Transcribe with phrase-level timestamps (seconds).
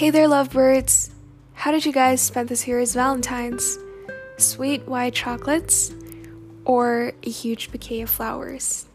[0.00, 1.10] Hey there, lovebirds!
[1.52, 3.76] How did you guys spend this year's Valentine's?
[4.38, 5.94] Sweet white chocolates?
[6.64, 8.86] Or a huge bouquet of flowers?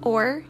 [0.00, 0.44] Or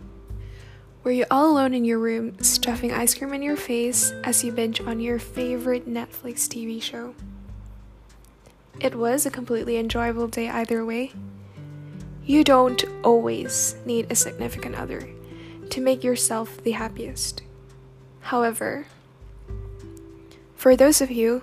[1.03, 4.53] were you all alone in your room stuffing ice cream in your face as you
[4.53, 7.17] binge on your favorite Netflix TV show?
[8.79, 11.11] It was a completely enjoyable day either way.
[12.25, 15.11] You don't always need a significant other
[15.71, 17.43] to make yourself the happiest.
[18.21, 18.87] However,
[20.61, 21.43] for those of you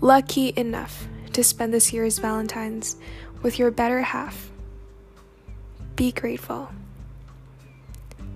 [0.00, 2.96] lucky enough to spend this year's Valentine's
[3.42, 4.50] with your better half,
[5.96, 6.70] be grateful.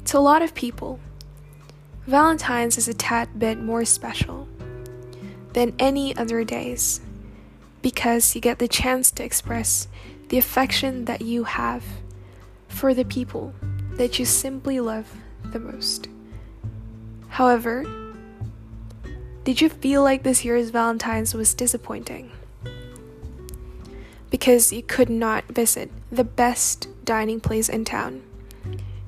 [0.05, 1.01] To a lot of people,
[2.07, 4.47] Valentine's is a tad bit more special
[5.55, 7.01] than any other days
[7.81, 9.89] because you get the chance to express
[10.29, 11.83] the affection that you have
[12.69, 13.55] for the people
[13.93, 15.11] that you simply love
[15.53, 16.09] the most.
[17.29, 18.02] However,
[19.45, 22.31] did you feel like this year's Valentine's was disappointing?
[24.31, 28.23] Because you could not visit the best dining place in town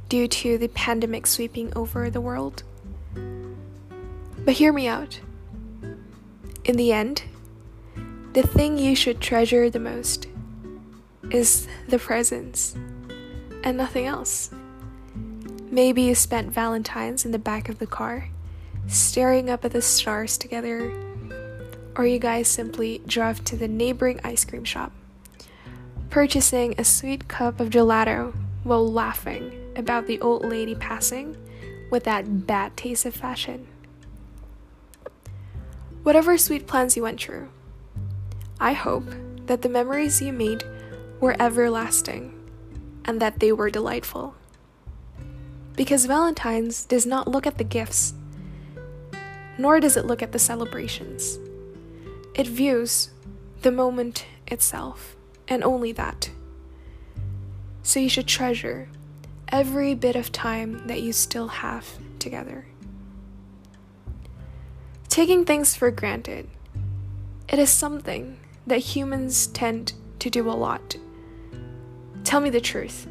[0.08, 2.64] due to the pandemic sweeping over the world?
[4.44, 5.20] But hear me out.
[6.64, 7.22] In the end,
[8.32, 10.26] the thing you should treasure the most
[11.30, 12.74] is the presence
[13.62, 14.50] and nothing else.
[15.70, 18.28] Maybe you spent Valentine's in the back of the car,
[18.86, 20.92] staring up at the stars together,
[21.96, 24.92] or you guys simply drove to the neighboring ice cream shop,
[26.10, 31.36] purchasing a sweet cup of gelato while laughing about the old lady passing
[31.90, 33.66] with that bad taste of fashion.
[36.02, 37.48] Whatever sweet plans you went through,
[38.60, 39.04] I hope
[39.46, 40.64] that the memories you made
[41.20, 42.32] were everlasting
[43.04, 44.34] and that they were delightful.
[45.76, 48.14] Because Valentine's does not look at the gifts,
[49.58, 51.38] nor does it look at the celebrations.
[52.34, 53.10] It views
[53.62, 55.16] the moment itself,
[55.48, 56.30] and only that.
[57.82, 58.88] So you should treasure
[59.48, 61.86] every bit of time that you still have
[62.18, 62.66] together.
[65.08, 66.48] Taking things for granted,
[67.48, 70.96] it is something that humans tend to do a lot.
[72.24, 73.06] Tell me the truth.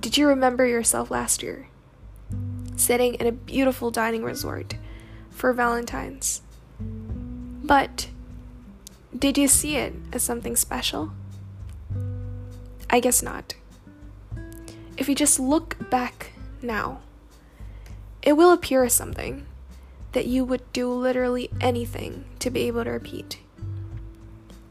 [0.00, 1.66] Did you remember yourself last year?
[2.76, 4.74] Sitting in a beautiful dining resort
[5.30, 6.42] for Valentine's.
[6.78, 8.08] But
[9.16, 11.12] did you see it as something special?
[12.88, 13.54] I guess not.
[14.96, 16.32] If you just look back
[16.62, 17.00] now,
[18.22, 19.46] it will appear as something
[20.12, 23.38] that you would do literally anything to be able to repeat.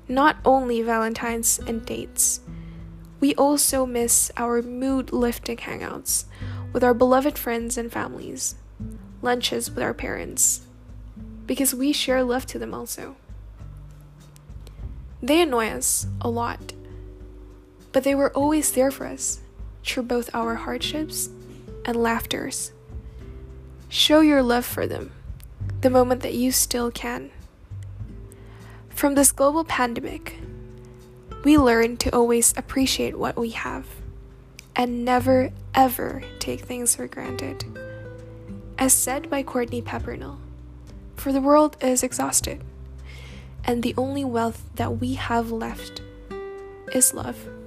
[0.07, 2.41] Not only Valentine's and dates,
[3.19, 6.25] we also miss our mood lifting hangouts
[6.73, 8.55] with our beloved friends and families,
[9.21, 10.61] lunches with our parents,
[11.45, 13.15] because we share love to them also.
[15.21, 16.73] They annoy us a lot,
[17.91, 19.41] but they were always there for us
[19.83, 21.29] through both our hardships
[21.85, 22.71] and laughters.
[23.89, 25.11] Show your love for them
[25.81, 27.31] the moment that you still can.
[28.89, 30.35] From this global pandemic,
[31.43, 33.87] we learn to always appreciate what we have
[34.75, 37.65] and never ever take things for granted.
[38.79, 40.37] As said by Courtney Peppernell,
[41.17, 42.63] for the world is exhausted,
[43.65, 46.01] and the only wealth that we have left
[46.93, 47.58] is love.